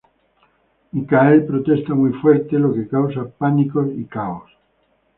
Michael 0.93 1.45
protesta 1.45 1.93
muy 1.93 2.11
fuerte, 2.13 2.57
lo 2.57 2.73
que 2.73 2.87
causa 2.87 3.27
pánico 3.37 3.85
y 3.85 4.05
caos. 4.05 4.51